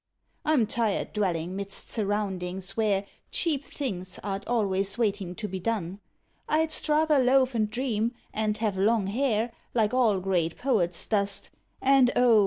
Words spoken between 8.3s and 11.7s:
and have long hair Like all great poets dost: